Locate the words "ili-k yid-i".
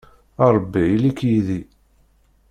0.95-1.61